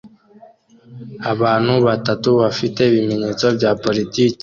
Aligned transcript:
Abantu 1.31 1.73
batatu 1.87 2.29
bafite 2.41 2.79
ibimenyetso 2.85 3.45
bya 3.57 3.71
politiki 3.83 4.39